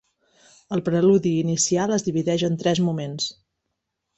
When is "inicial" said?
1.41-1.93